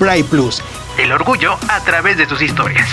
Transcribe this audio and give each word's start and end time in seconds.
Pride 0.00 0.24
Plus. 0.24 0.62
El 0.96 1.12
orgullo 1.12 1.58
a 1.68 1.80
través 1.80 2.16
de 2.16 2.26
sus 2.26 2.40
historias. 2.40 2.88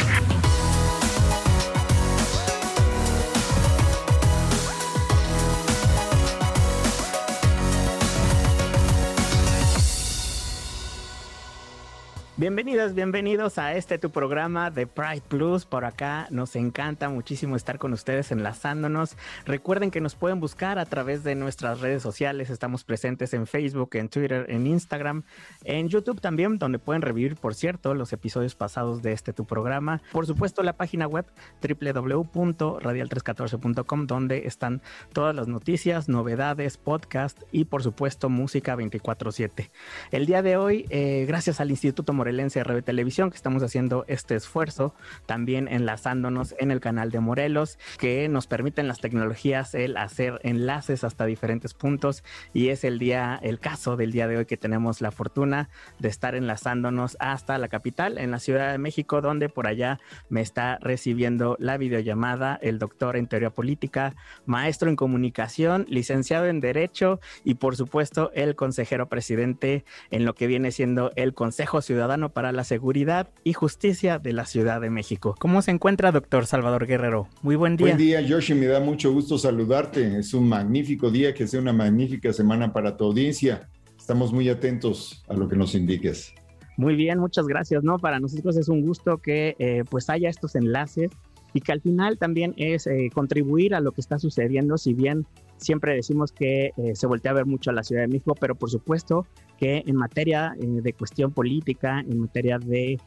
Bienvenidos 12.93 13.57
a 13.57 13.75
este 13.75 13.97
tu 13.97 14.11
programa 14.11 14.71
de 14.71 14.87
Pride 14.87 15.23
Plus. 15.27 15.65
Por 15.65 15.83
acá 15.83 16.27
nos 16.31 16.55
encanta 16.55 17.09
muchísimo 17.09 17.55
estar 17.55 17.79
con 17.79 17.91
ustedes 17.91 18.31
enlazándonos. 18.31 19.17
Recuerden 19.45 19.89
que 19.91 19.99
nos 19.99 20.15
pueden 20.15 20.39
buscar 20.39 20.79
a 20.79 20.85
través 20.85 21.23
de 21.23 21.35
nuestras 21.35 21.81
redes 21.81 22.03
sociales. 22.03 22.49
Estamos 22.49 22.83
presentes 22.83 23.33
en 23.33 23.47
Facebook, 23.47 23.89
en 23.93 24.09
Twitter, 24.09 24.45
en 24.49 24.67
Instagram, 24.67 25.23
en 25.63 25.87
YouTube 25.89 26.21
también, 26.21 26.59
donde 26.59 26.77
pueden 26.79 27.01
revivir, 27.01 27.35
por 27.35 27.55
cierto, 27.55 27.93
los 27.93 28.13
episodios 28.13 28.55
pasados 28.55 29.01
de 29.01 29.11
este 29.11 29.33
tu 29.33 29.43
programa. 29.45 30.01
Por 30.11 30.25
supuesto, 30.25 30.63
la 30.63 30.73
página 30.73 31.07
web 31.07 31.25
www.radial314.com, 31.61 34.07
donde 34.07 34.47
están 34.47 34.81
todas 35.13 35.35
las 35.35 35.47
noticias, 35.47 36.09
novedades, 36.09 36.77
podcast 36.77 37.41
y, 37.51 37.65
por 37.65 37.83
supuesto, 37.83 38.29
música 38.29 38.75
24-7. 38.75 39.69
El 40.11 40.25
día 40.25 40.41
de 40.41 40.57
hoy, 40.57 40.85
eh, 40.89 41.25
gracias 41.27 41.59
al 41.59 41.69
Instituto 41.71 42.13
Morelense 42.13 42.63
RB 42.77 42.83
Televisión, 42.83 43.29
que 43.29 43.35
estamos 43.35 43.63
haciendo 43.63 44.05
este 44.07 44.35
esfuerzo, 44.35 44.93
también 45.25 45.67
enlazándonos 45.67 46.55
en 46.59 46.71
el 46.71 46.79
canal 46.79 47.11
de 47.11 47.19
Morelos, 47.19 47.77
que 47.97 48.29
nos 48.29 48.47
permiten 48.47 48.87
las 48.87 48.99
tecnologías 48.99 49.73
el 49.73 49.97
hacer 49.97 50.39
enlaces 50.43 51.03
hasta 51.03 51.25
diferentes 51.25 51.73
puntos 51.73 52.23
y 52.53 52.69
es 52.69 52.83
el 52.83 52.99
día, 52.99 53.39
el 53.41 53.59
caso 53.59 53.97
del 53.97 54.11
día 54.11 54.27
de 54.27 54.37
hoy 54.37 54.45
que 54.45 54.57
tenemos 54.57 55.01
la 55.01 55.11
fortuna 55.11 55.69
de 55.99 56.09
estar 56.09 56.35
enlazándonos 56.35 57.17
hasta 57.19 57.57
la 57.57 57.67
capital, 57.67 58.17
en 58.17 58.31
la 58.31 58.39
Ciudad 58.39 58.71
de 58.71 58.77
México, 58.77 59.21
donde 59.21 59.49
por 59.49 59.67
allá 59.67 59.99
me 60.29 60.41
está 60.41 60.77
recibiendo 60.81 61.57
la 61.59 61.77
videollamada 61.77 62.57
el 62.61 62.79
doctor 62.79 63.17
en 63.17 63.27
teoría 63.27 63.49
política, 63.49 64.15
maestro 64.45 64.89
en 64.89 64.95
comunicación, 64.95 65.85
licenciado 65.89 66.47
en 66.47 66.59
derecho 66.59 67.19
y 67.43 67.55
por 67.55 67.75
supuesto 67.75 68.31
el 68.33 68.55
consejero 68.55 69.07
presidente 69.07 69.85
en 70.11 70.25
lo 70.25 70.35
que 70.35 70.47
viene 70.47 70.71
siendo 70.71 71.11
el 71.15 71.33
Consejo 71.33 71.81
Ciudadano 71.81 72.29
para 72.29 72.51
la 72.51 72.56
Seguridad 72.63 73.29
y 73.43 73.53
Justicia 73.53 74.19
de 74.19 74.33
la 74.33 74.45
Ciudad 74.45 74.81
de 74.81 74.89
México. 74.89 75.35
¿Cómo 75.39 75.61
se 75.61 75.71
encuentra, 75.71 76.11
doctor 76.11 76.45
Salvador 76.45 76.87
Guerrero? 76.87 77.27
Muy 77.41 77.55
buen 77.55 77.77
día. 77.77 77.87
Buen 77.87 77.97
día, 77.97 78.21
Yoshi. 78.21 78.53
Me 78.53 78.67
da 78.67 78.79
mucho 78.79 79.11
gusto 79.11 79.37
saludarte. 79.37 80.19
Es 80.19 80.33
un 80.33 80.47
magnífico 80.47 81.11
día, 81.11 81.33
que 81.33 81.47
sea 81.47 81.59
una 81.59 81.73
magnífica 81.73 82.33
semana 82.33 82.73
para 82.73 82.97
tu 82.97 83.05
audiencia. 83.05 83.69
Estamos 83.97 84.31
muy 84.31 84.49
atentos 84.49 85.23
a 85.27 85.33
lo 85.33 85.47
que 85.47 85.55
nos 85.55 85.75
indiques. 85.75 86.33
Muy 86.77 86.95
bien, 86.95 87.19
muchas 87.19 87.47
gracias. 87.47 87.83
No, 87.83 87.97
para 87.97 88.19
nosotros 88.19 88.55
es 88.55 88.69
un 88.69 88.81
gusto 88.81 89.17
que 89.17 89.55
eh, 89.57 89.83
pues 89.89 90.09
haya 90.09 90.29
estos 90.29 90.55
enlaces 90.55 91.09
y 91.53 91.61
que 91.61 91.71
al 91.71 91.81
final 91.81 92.17
también 92.17 92.53
es 92.57 92.85
eh, 92.85 93.09
contribuir 93.13 93.73
a 93.73 93.79
lo 93.79 93.91
que 93.91 94.01
está 94.01 94.19
sucediendo, 94.19 94.77
si 94.77 94.93
bien 94.93 95.25
siempre 95.57 95.95
decimos 95.95 96.31
que 96.31 96.71
eh, 96.77 96.95
se 96.95 97.07
voltea 97.07 97.31
a 97.31 97.35
ver 97.35 97.45
mucho 97.45 97.69
a 97.69 97.73
la 97.73 97.83
Ciudad 97.83 98.03
de 98.03 98.07
México, 98.07 98.35
pero 98.39 98.55
por 98.55 98.69
supuesto 98.69 99.27
que 99.57 99.83
en 99.85 99.95
materia 99.95 100.55
eh, 100.59 100.65
de 100.65 100.93
cuestión 100.93 101.31
política, 101.31 101.99
en 101.99 102.19
materia 102.19 102.59
de 102.59 102.99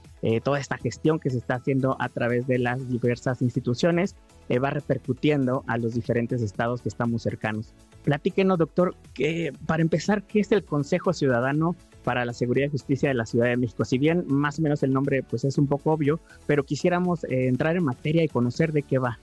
toda 0.44 0.60
esta 0.60 0.76
gestión 0.76 1.18
que 1.18 1.30
se 1.30 1.38
está 1.38 1.54
haciendo 1.54 1.96
a 1.98 2.10
través 2.10 2.46
de 2.46 2.58
las 2.58 2.86
diversas 2.90 3.40
instituciones, 3.40 4.16
va 4.62 4.68
repercutiendo 4.68 5.64
a 5.66 5.78
los 5.78 5.94
diferentes 5.94 6.42
estados 6.42 6.82
que 6.82 6.90
estamos 6.90 7.22
cercanos. 7.22 7.72
Platíquenos, 8.04 8.58
doctor, 8.58 8.94
que 9.14 9.50
para 9.66 9.80
empezar, 9.80 10.24
¿qué 10.24 10.40
es 10.40 10.52
el 10.52 10.62
Consejo 10.62 11.14
Ciudadano 11.14 11.74
para 12.02 12.24
la 12.24 12.32
Seguridad 12.32 12.66
y 12.66 12.70
Justicia 12.70 13.08
de 13.08 13.14
la 13.14 13.26
Ciudad 13.26 13.46
de 13.46 13.56
México. 13.56 13.84
Si 13.84 13.98
bien 13.98 14.24
más 14.28 14.58
o 14.58 14.62
menos 14.62 14.82
el 14.82 14.92
nombre 14.92 15.22
pues 15.22 15.44
es 15.44 15.58
un 15.58 15.66
poco 15.66 15.92
obvio, 15.92 16.20
pero 16.46 16.64
quisiéramos 16.64 17.24
eh, 17.24 17.48
entrar 17.48 17.76
en 17.76 17.84
materia 17.84 18.24
y 18.24 18.28
conocer 18.28 18.72
de 18.72 18.82
qué 18.82 18.98
va. 18.98 19.18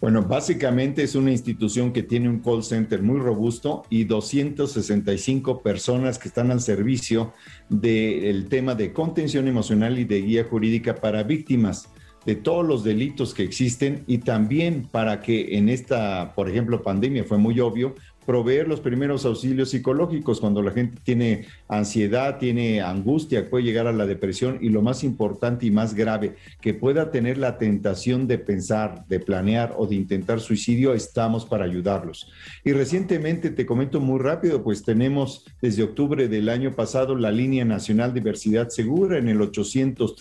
Bueno, 0.00 0.22
básicamente 0.22 1.02
es 1.02 1.14
una 1.14 1.30
institución 1.30 1.92
que 1.92 2.02
tiene 2.02 2.28
un 2.28 2.40
call 2.40 2.62
center 2.62 3.02
muy 3.02 3.20
robusto 3.20 3.84
y 3.88 4.04
265 4.04 5.62
personas 5.62 6.18
que 6.18 6.28
están 6.28 6.50
al 6.50 6.60
servicio 6.60 7.32
del 7.68 8.48
tema 8.48 8.74
de 8.74 8.92
contención 8.92 9.48
emocional 9.48 9.98
y 9.98 10.04
de 10.04 10.22
guía 10.22 10.44
jurídica 10.44 10.94
para 10.94 11.22
víctimas 11.22 11.88
de 12.24 12.36
todos 12.36 12.64
los 12.64 12.84
delitos 12.84 13.34
que 13.34 13.42
existen 13.42 14.04
y 14.06 14.18
también 14.18 14.88
para 14.90 15.20
que 15.20 15.56
en 15.56 15.68
esta, 15.68 16.34
por 16.34 16.48
ejemplo, 16.48 16.82
pandemia 16.82 17.24
fue 17.24 17.38
muy 17.38 17.58
obvio, 17.60 17.94
proveer 18.26 18.68
los 18.68 18.80
primeros 18.80 19.24
auxilios 19.24 19.70
psicológicos 19.70 20.40
cuando 20.40 20.62
la 20.62 20.70
gente 20.70 20.98
tiene 21.02 21.46
ansiedad, 21.68 22.38
tiene 22.38 22.80
angustia, 22.80 23.48
puede 23.50 23.64
llegar 23.64 23.86
a 23.86 23.92
la 23.92 24.06
depresión 24.06 24.58
y 24.60 24.68
lo 24.68 24.82
más 24.82 25.04
importante 25.04 25.66
y 25.66 25.70
más 25.70 25.94
grave, 25.94 26.36
que 26.60 26.74
pueda 26.74 27.10
tener 27.10 27.38
la 27.38 27.58
tentación 27.58 28.26
de 28.26 28.38
pensar, 28.38 29.04
de 29.08 29.20
planear 29.20 29.74
o 29.76 29.86
de 29.86 29.96
intentar 29.96 30.40
suicidio, 30.40 30.94
estamos 30.94 31.44
para 31.44 31.64
ayudarlos. 31.64 32.30
Y 32.64 32.72
recientemente, 32.72 33.50
te 33.50 33.66
comento 33.66 34.00
muy 34.00 34.20
rápido, 34.20 34.62
pues 34.62 34.82
tenemos 34.82 35.44
desde 35.60 35.82
octubre 35.82 36.28
del 36.28 36.48
año 36.48 36.72
pasado 36.72 37.14
la 37.16 37.30
línea 37.30 37.64
nacional 37.64 38.14
diversidad 38.14 38.68
segura 38.68 39.18
en 39.18 39.28
el 39.28 39.40
800 39.40 40.16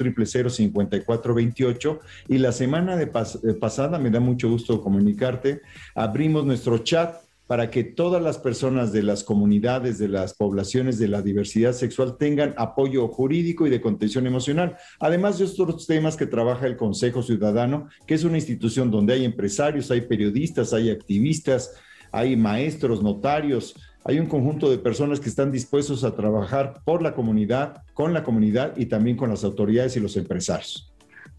5428 0.49 1.99
y 2.27 2.37
la 2.37 2.51
semana 2.51 2.95
de 2.95 3.07
pasada, 3.07 3.99
me 3.99 4.09
da 4.09 4.19
mucho 4.19 4.49
gusto 4.49 4.81
comunicarte, 4.81 5.61
abrimos 5.95 6.45
nuestro 6.45 6.79
chat 6.79 7.15
para 7.51 7.69
que 7.69 7.83
todas 7.83 8.23
las 8.23 8.37
personas 8.37 8.93
de 8.93 9.03
las 9.03 9.25
comunidades, 9.25 9.97
de 9.97 10.07
las 10.07 10.33
poblaciones 10.35 10.97
de 10.97 11.09
la 11.09 11.21
diversidad 11.21 11.73
sexual 11.73 12.15
tengan 12.17 12.55
apoyo 12.55 13.09
jurídico 13.09 13.67
y 13.67 13.69
de 13.69 13.81
contención 13.81 14.25
emocional. 14.25 14.77
Además 15.01 15.37
de 15.37 15.43
otros 15.43 15.85
temas 15.85 16.15
que 16.15 16.25
trabaja 16.25 16.65
el 16.65 16.77
Consejo 16.77 17.21
Ciudadano, 17.21 17.89
que 18.07 18.13
es 18.13 18.23
una 18.23 18.37
institución 18.37 18.89
donde 18.89 19.15
hay 19.15 19.25
empresarios, 19.25 19.91
hay 19.91 19.99
periodistas, 19.99 20.71
hay 20.71 20.91
activistas, 20.91 21.73
hay 22.13 22.37
maestros, 22.37 23.03
notarios, 23.03 23.75
hay 24.05 24.17
un 24.17 24.27
conjunto 24.27 24.71
de 24.71 24.77
personas 24.77 25.19
que 25.19 25.27
están 25.27 25.51
dispuestos 25.51 26.05
a 26.05 26.15
trabajar 26.15 26.81
por 26.85 27.01
la 27.01 27.13
comunidad, 27.13 27.83
con 27.93 28.13
la 28.13 28.23
comunidad 28.23 28.77
y 28.77 28.85
también 28.85 29.17
con 29.17 29.29
las 29.29 29.43
autoridades 29.43 29.97
y 29.97 29.99
los 29.99 30.15
empresarios 30.15 30.90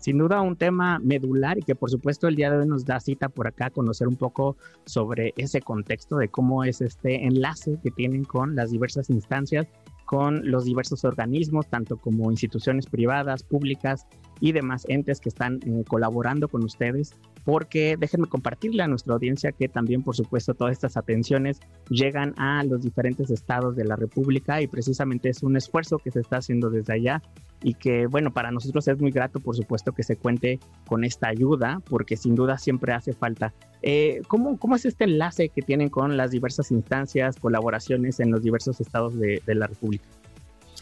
sin 0.02 0.18
duda 0.18 0.40
un 0.40 0.56
tema 0.56 0.98
medular 0.98 1.58
y 1.58 1.62
que 1.62 1.76
por 1.76 1.88
supuesto 1.88 2.26
el 2.26 2.34
día 2.34 2.50
de 2.50 2.58
hoy 2.58 2.66
nos 2.66 2.84
da 2.84 2.98
cita 2.98 3.28
por 3.28 3.46
acá 3.46 3.70
conocer 3.70 4.08
un 4.08 4.16
poco 4.16 4.56
sobre 4.84 5.32
ese 5.36 5.60
contexto 5.60 6.16
de 6.16 6.28
cómo 6.28 6.64
es 6.64 6.80
este 6.80 7.24
enlace 7.24 7.78
que 7.82 7.92
tienen 7.92 8.24
con 8.24 8.56
las 8.56 8.72
diversas 8.72 9.10
instancias, 9.10 9.68
con 10.04 10.50
los 10.50 10.64
diversos 10.64 11.04
organismos, 11.04 11.68
tanto 11.68 11.96
como 11.96 12.32
instituciones 12.32 12.86
privadas, 12.86 13.44
públicas 13.44 14.06
y 14.42 14.50
demás 14.50 14.84
entes 14.88 15.20
que 15.20 15.28
están 15.28 15.60
eh, 15.64 15.84
colaborando 15.86 16.48
con 16.48 16.64
ustedes, 16.64 17.14
porque 17.44 17.96
déjenme 17.96 18.26
compartirle 18.26 18.82
a 18.82 18.88
nuestra 18.88 19.14
audiencia 19.14 19.52
que 19.52 19.68
también, 19.68 20.02
por 20.02 20.16
supuesto, 20.16 20.52
todas 20.52 20.72
estas 20.72 20.96
atenciones 20.96 21.60
llegan 21.88 22.34
a 22.36 22.64
los 22.64 22.82
diferentes 22.82 23.30
estados 23.30 23.76
de 23.76 23.84
la 23.84 23.94
República 23.94 24.60
y 24.60 24.66
precisamente 24.66 25.28
es 25.28 25.44
un 25.44 25.56
esfuerzo 25.56 25.98
que 25.98 26.10
se 26.10 26.18
está 26.18 26.38
haciendo 26.38 26.70
desde 26.70 26.92
allá 26.92 27.22
y 27.62 27.74
que, 27.74 28.08
bueno, 28.08 28.32
para 28.32 28.50
nosotros 28.50 28.88
es 28.88 29.00
muy 29.00 29.12
grato, 29.12 29.38
por 29.38 29.54
supuesto, 29.54 29.92
que 29.92 30.02
se 30.02 30.16
cuente 30.16 30.58
con 30.88 31.04
esta 31.04 31.28
ayuda, 31.28 31.80
porque 31.88 32.16
sin 32.16 32.34
duda 32.34 32.58
siempre 32.58 32.92
hace 32.94 33.12
falta. 33.12 33.54
Eh, 33.80 34.22
¿cómo, 34.26 34.58
¿Cómo 34.58 34.74
es 34.74 34.84
este 34.84 35.04
enlace 35.04 35.50
que 35.50 35.62
tienen 35.62 35.88
con 35.88 36.16
las 36.16 36.32
diversas 36.32 36.72
instancias, 36.72 37.36
colaboraciones 37.36 38.18
en 38.18 38.32
los 38.32 38.42
diversos 38.42 38.80
estados 38.80 39.16
de, 39.20 39.40
de 39.46 39.54
la 39.54 39.68
República? 39.68 40.04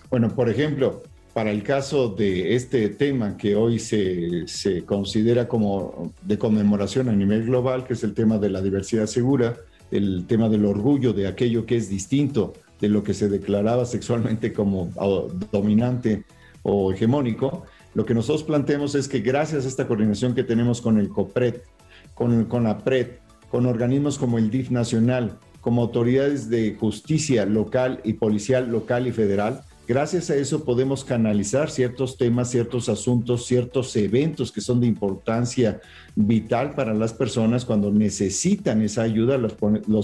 Bueno, 0.08 0.30
por 0.30 0.48
ejemplo, 0.48 1.02
para 1.32 1.50
el 1.50 1.62
caso 1.62 2.08
de 2.08 2.54
este 2.54 2.88
tema 2.88 3.36
que 3.36 3.54
hoy 3.54 3.78
se, 3.78 4.48
se, 4.48 4.84
considera 4.84 5.46
como 5.46 6.12
de 6.22 6.38
conmemoración 6.38 7.08
a 7.08 7.12
nivel 7.12 7.46
global, 7.46 7.86
que 7.86 7.92
es 7.92 8.02
el 8.02 8.14
tema 8.14 8.38
de 8.38 8.50
la 8.50 8.60
diversidad 8.60 9.06
segura, 9.06 9.56
el 9.90 10.26
tema 10.26 10.48
del 10.48 10.64
orgullo 10.64 11.12
de 11.12 11.26
aquello 11.26 11.66
que 11.66 11.76
es 11.76 11.88
distinto 11.88 12.54
de 12.80 12.88
lo 12.88 13.02
que 13.02 13.14
se 13.14 13.28
declaraba 13.28 13.84
sexualmente 13.84 14.52
como 14.52 14.90
dominante 15.52 16.24
o 16.62 16.92
hegemónico, 16.92 17.64
lo 17.94 18.04
que 18.04 18.14
nosotros 18.14 18.44
planteamos 18.44 18.94
es 18.94 19.08
que 19.08 19.20
gracias 19.20 19.64
a 19.64 19.68
esta 19.68 19.86
coordinación 19.86 20.34
que 20.34 20.44
tenemos 20.44 20.80
con 20.80 20.98
el 20.98 21.08
COPRED, 21.08 21.56
con, 22.14 22.44
con 22.44 22.66
APRED, 22.66 23.08
con 23.50 23.66
organismos 23.66 24.18
como 24.18 24.38
el 24.38 24.50
DIF 24.50 24.70
nacional, 24.70 25.38
como 25.60 25.82
autoridades 25.82 26.48
de 26.48 26.76
justicia 26.78 27.44
local 27.46 28.00
y 28.04 28.14
policial 28.14 28.70
local 28.70 29.06
y 29.06 29.12
federal, 29.12 29.62
Gracias 29.90 30.30
a 30.30 30.36
eso 30.36 30.64
podemos 30.64 31.02
canalizar 31.02 31.68
ciertos 31.68 32.16
temas, 32.16 32.48
ciertos 32.48 32.88
asuntos, 32.88 33.44
ciertos 33.44 33.96
eventos 33.96 34.52
que 34.52 34.60
son 34.60 34.80
de 34.80 34.86
importancia 34.86 35.80
vital 36.14 36.76
para 36.76 36.94
las 36.94 37.12
personas 37.12 37.64
cuando 37.64 37.90
necesitan 37.90 38.82
esa 38.82 39.02
ayuda, 39.02 39.36
los, 39.36 39.54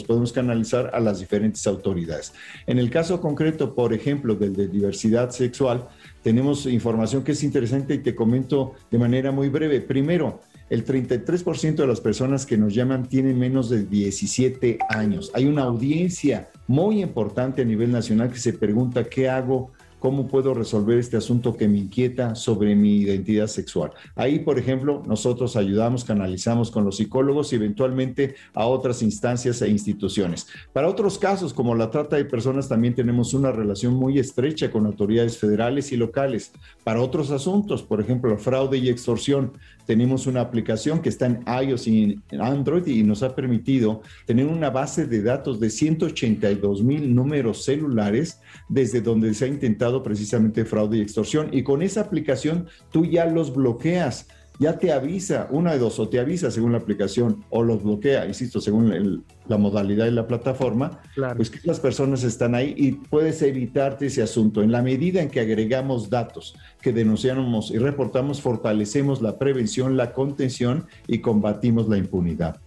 podemos 0.02 0.32
canalizar 0.32 0.90
a 0.92 0.98
las 0.98 1.20
diferentes 1.20 1.64
autoridades. 1.68 2.32
En 2.66 2.80
el 2.80 2.90
caso 2.90 3.20
concreto, 3.20 3.76
por 3.76 3.94
ejemplo, 3.94 4.34
del 4.34 4.56
de 4.56 4.66
diversidad 4.66 5.30
sexual, 5.30 5.86
tenemos 6.20 6.66
información 6.66 7.22
que 7.22 7.30
es 7.30 7.44
interesante 7.44 7.94
y 7.94 7.98
te 7.98 8.16
comento 8.16 8.72
de 8.90 8.98
manera 8.98 9.30
muy 9.30 9.50
breve. 9.50 9.80
Primero, 9.80 10.40
el 10.68 10.84
33% 10.84 11.76
de 11.76 11.86
las 11.86 12.00
personas 12.00 12.44
que 12.44 12.58
nos 12.58 12.74
llaman 12.74 13.08
tienen 13.08 13.38
menos 13.38 13.70
de 13.70 13.84
17 13.84 14.80
años. 14.88 15.30
Hay 15.32 15.44
una 15.44 15.62
audiencia 15.62 16.48
muy 16.66 17.02
importante 17.02 17.62
a 17.62 17.64
nivel 17.64 17.92
nacional 17.92 18.32
que 18.32 18.40
se 18.40 18.52
pregunta 18.52 19.04
qué 19.04 19.28
hago 19.28 19.75
cómo 19.98 20.28
puedo 20.28 20.54
resolver 20.54 20.98
este 20.98 21.16
asunto 21.16 21.56
que 21.56 21.68
me 21.68 21.78
inquieta 21.78 22.34
sobre 22.34 22.74
mi 22.74 22.98
identidad 22.98 23.46
sexual. 23.46 23.92
Ahí, 24.14 24.40
por 24.40 24.58
ejemplo, 24.58 25.02
nosotros 25.06 25.56
ayudamos, 25.56 26.04
canalizamos 26.04 26.70
con 26.70 26.84
los 26.84 26.96
psicólogos 26.96 27.52
y 27.52 27.56
eventualmente 27.56 28.34
a 28.54 28.66
otras 28.66 29.02
instancias 29.02 29.62
e 29.62 29.68
instituciones. 29.68 30.46
Para 30.72 30.88
otros 30.88 31.18
casos, 31.18 31.52
como 31.52 31.74
la 31.74 31.90
trata 31.90 32.16
de 32.16 32.24
personas, 32.24 32.68
también 32.68 32.94
tenemos 32.94 33.34
una 33.34 33.52
relación 33.52 33.94
muy 33.94 34.18
estrecha 34.18 34.70
con 34.70 34.86
autoridades 34.86 35.38
federales 35.38 35.92
y 35.92 35.96
locales. 35.96 36.52
Para 36.84 37.00
otros 37.00 37.30
asuntos, 37.30 37.82
por 37.82 38.00
ejemplo, 38.00 38.36
fraude 38.38 38.78
y 38.78 38.88
extorsión, 38.88 39.52
tenemos 39.86 40.26
una 40.26 40.40
aplicación 40.40 41.00
que 41.00 41.08
está 41.08 41.26
en 41.26 41.44
iOS 41.46 41.86
y 41.86 42.20
en 42.30 42.40
Android 42.40 42.86
y 42.86 43.04
nos 43.04 43.22
ha 43.22 43.34
permitido 43.34 44.02
tener 44.26 44.46
una 44.46 44.68
base 44.70 45.06
de 45.06 45.22
datos 45.22 45.60
de 45.60 45.70
182 45.70 46.82
mil 46.82 47.14
números 47.14 47.64
celulares 47.64 48.40
desde 48.68 49.00
donde 49.00 49.32
se 49.32 49.44
ha 49.44 49.48
intentado 49.48 49.85
precisamente 50.02 50.64
fraude 50.64 50.98
y 50.98 51.00
extorsión. 51.00 51.48
Y 51.52 51.62
con 51.62 51.82
esa 51.82 52.02
aplicación 52.02 52.66
tú 52.90 53.04
ya 53.04 53.26
los 53.26 53.54
bloqueas 53.54 54.26
ya 54.58 54.78
te 54.78 54.92
avisa, 54.92 55.48
una 55.50 55.72
de 55.72 55.78
dos, 55.78 55.98
o 55.98 56.08
te 56.08 56.18
avisa 56.18 56.50
según 56.50 56.72
la 56.72 56.78
aplicación, 56.78 57.44
o 57.50 57.62
los 57.62 57.82
bloquea, 57.82 58.26
insisto, 58.26 58.60
según 58.60 59.24
la 59.48 59.58
modalidad 59.58 60.06
de 60.06 60.12
la 60.12 60.26
plataforma, 60.26 61.00
pues 61.36 61.50
que 61.50 61.60
las 61.64 61.80
personas 61.80 62.24
están 62.24 62.54
ahí 62.54 62.74
y 62.76 62.92
puedes 62.92 63.42
evitarte 63.42 64.06
ese 64.06 64.22
asunto. 64.22 64.62
En 64.62 64.72
la 64.72 64.82
medida 64.82 65.20
en 65.20 65.28
que 65.28 65.40
agregamos 65.40 66.08
datos 66.08 66.56
que 66.80 66.92
denunciamos 66.92 67.70
y 67.70 67.78
reportamos, 67.78 68.40
fortalecemos 68.40 69.20
la 69.20 69.38
prevención, 69.38 69.96
la 69.96 70.12
contención 70.12 70.86
y 71.06 71.18
combatimos 71.18 71.88
la 71.88 71.98
impunidad 71.98 72.60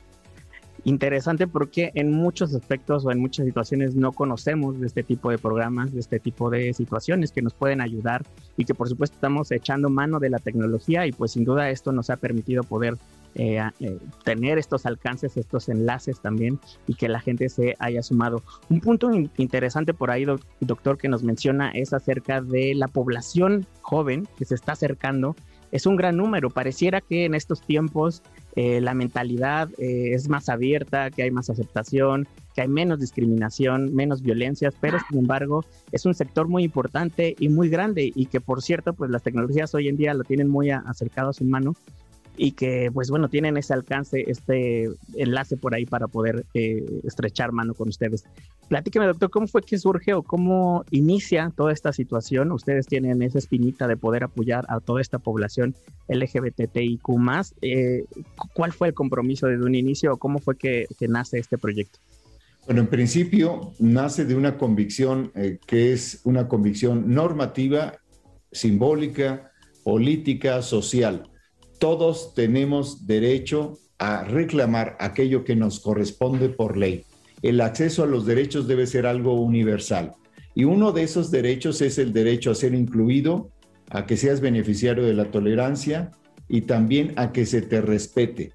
interesante 0.83 1.47
porque 1.47 1.91
en 1.95 2.11
muchos 2.11 2.53
aspectos 2.53 3.05
o 3.05 3.11
en 3.11 3.19
muchas 3.19 3.45
situaciones 3.45 3.95
no 3.95 4.11
conocemos 4.11 4.79
de 4.79 4.87
este 4.87 5.03
tipo 5.03 5.31
de 5.31 5.37
programas, 5.37 5.93
de 5.93 5.99
este 5.99 6.19
tipo 6.19 6.49
de 6.49 6.73
situaciones 6.73 7.31
que 7.31 7.41
nos 7.41 7.53
pueden 7.53 7.81
ayudar 7.81 8.25
y 8.57 8.65
que 8.65 8.73
por 8.73 8.89
supuesto 8.89 9.15
estamos 9.15 9.51
echando 9.51 9.89
mano 9.89 10.19
de 10.19 10.29
la 10.29 10.39
tecnología 10.39 11.05
y 11.05 11.11
pues 11.11 11.31
sin 11.31 11.43
duda 11.43 11.69
esto 11.69 11.91
nos 11.91 12.09
ha 12.09 12.17
permitido 12.17 12.63
poder 12.63 12.97
eh, 13.35 13.61
eh, 13.79 13.97
tener 14.23 14.57
estos 14.57 14.85
alcances, 14.85 15.37
estos 15.37 15.69
enlaces 15.69 16.19
también 16.19 16.59
y 16.87 16.95
que 16.95 17.07
la 17.07 17.19
gente 17.19 17.47
se 17.49 17.75
haya 17.79 18.01
sumado. 18.01 18.41
Un 18.69 18.81
punto 18.81 19.11
interesante 19.37 19.93
por 19.93 20.11
ahí, 20.11 20.25
doctor, 20.59 20.97
que 20.97 21.09
nos 21.09 21.23
menciona 21.23 21.69
es 21.71 21.93
acerca 21.93 22.41
de 22.41 22.73
la 22.73 22.87
población 22.87 23.67
joven 23.81 24.27
que 24.37 24.45
se 24.45 24.55
está 24.55 24.71
acercando. 24.73 25.35
Es 25.71 25.85
un 25.85 25.95
gran 25.95 26.17
número. 26.17 26.49
Pareciera 26.49 27.01
que 27.01 27.25
en 27.25 27.35
estos 27.35 27.61
tiempos 27.61 28.23
eh, 28.61 28.81
la 28.81 28.93
mentalidad 28.93 29.69
eh, 29.77 30.13
es 30.13 30.27
más 30.27 30.49
abierta, 30.49 31.11
que 31.11 31.23
hay 31.23 31.31
más 31.31 31.49
aceptación, 31.49 32.27
que 32.53 32.59
hay 32.59 32.67
menos 32.67 32.99
discriminación, 32.99 33.95
menos 33.95 34.21
violencias, 34.21 34.73
pero 34.81 34.97
sin 35.07 35.19
embargo 35.19 35.63
es 35.93 36.05
un 36.05 36.13
sector 36.13 36.49
muy 36.49 36.65
importante 36.65 37.37
y 37.39 37.47
muy 37.47 37.69
grande 37.69 38.11
y 38.13 38.25
que 38.25 38.41
por 38.41 38.61
cierto, 38.61 38.91
pues 38.91 39.11
las 39.11 39.23
tecnologías 39.23 39.73
hoy 39.75 39.87
en 39.87 39.95
día 39.95 40.13
lo 40.13 40.25
tienen 40.25 40.49
muy 40.49 40.71
acercado 40.71 41.29
a 41.29 41.33
su 41.33 41.45
mano 41.45 41.73
y 42.41 42.53
que 42.53 42.89
pues 42.93 43.09
bueno, 43.09 43.27
tienen 43.27 43.57
ese 43.57 43.73
alcance, 43.73 44.23
este 44.25 44.89
enlace 45.15 45.57
por 45.57 45.75
ahí 45.75 45.85
para 45.85 46.07
poder 46.07 46.45
eh, 46.53 47.01
estrechar 47.03 47.51
mano 47.51 47.73
con 47.73 47.89
ustedes. 47.89 48.23
Platíqueme, 48.69 49.07
doctor, 49.07 49.29
¿cómo 49.29 49.45
fue 49.45 49.61
que 49.61 49.77
surge 49.77 50.13
o 50.13 50.23
cómo 50.23 50.85
inicia 50.89 51.51
toda 51.53 51.73
esta 51.73 51.91
situación? 51.91 52.53
Ustedes 52.53 52.87
tienen 52.87 53.21
esa 53.23 53.39
espinita 53.39 53.89
de 53.89 53.97
poder 53.97 54.23
apoyar 54.23 54.65
a 54.69 54.79
toda 54.79 55.01
esta 55.01 55.19
población 55.19 55.75
LGBTIQ+. 56.07 57.01
Eh, 57.61 58.05
¿Cuál 58.53 58.71
fue 58.71 58.87
el 58.87 58.93
compromiso 58.93 59.47
desde 59.47 59.65
un 59.65 59.75
inicio 59.75 60.13
o 60.13 60.17
cómo 60.17 60.39
fue 60.39 60.55
que, 60.55 60.87
nace 61.09 61.39
este 61.39 61.57
proyecto? 61.57 61.99
Bueno, 62.65 62.81
en 62.81 62.87
principio 62.87 63.73
nace 63.79 64.23
de 64.23 64.35
una 64.35 64.57
convicción 64.57 65.33
eh, 65.35 65.59
que 65.67 65.91
es 65.91 66.21
una 66.23 66.47
convicción 66.47 67.13
normativa, 67.13 67.97
simbólica, 68.49 69.51
política, 69.83 70.61
social 70.61 71.29
todos 71.79 72.33
tenemos 72.35 73.07
derecho 73.07 73.79
a 73.97 74.23
reclamar 74.23 74.95
aquello 74.99 75.43
que 75.43 75.55
nos 75.55 75.79
corresponde 75.79 76.49
por 76.49 76.77
ley. 76.77 77.05
El 77.41 77.61
acceso 77.61 78.03
a 78.03 78.07
los 78.07 78.25
derechos 78.25 78.67
debe 78.67 78.85
ser 78.85 79.05
algo 79.05 79.41
universal. 79.41 80.13
Y 80.55 80.65
uno 80.65 80.91
de 80.91 81.03
esos 81.03 81.31
derechos 81.31 81.81
es 81.81 81.97
el 81.97 82.11
derecho 82.11 82.51
a 82.51 82.55
ser 82.55 82.73
incluido, 82.73 83.49
a 83.89 84.05
que 84.05 84.17
seas 84.17 84.41
beneficiario 84.41 85.05
de 85.05 85.13
la 85.13 85.31
tolerancia 85.31 86.11
y 86.47 86.61
también 86.61 87.13
a 87.15 87.31
que 87.31 87.45
se 87.45 87.61
te 87.61 87.81
respete. 87.81 88.51